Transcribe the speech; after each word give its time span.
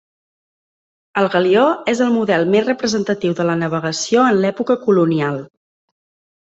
El 1.21 1.29
galió 1.35 1.65
és 1.93 2.01
el 2.07 2.11
model 2.17 2.47
més 2.55 2.67
representatiu 2.71 3.37
de 3.41 3.49
la 3.51 3.61
navegació 3.63 4.27
en 4.33 4.43
l'època 4.43 4.83
colonial. 4.89 5.41